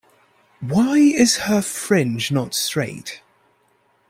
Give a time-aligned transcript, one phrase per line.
[0.61, 3.21] Why is her fringe not straight?